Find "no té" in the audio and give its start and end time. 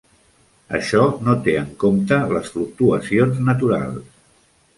1.27-1.53